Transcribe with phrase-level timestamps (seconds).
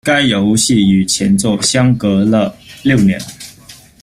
[0.03, 2.49] 该游戏与前作相隔了
[2.81, 3.21] 《》六年。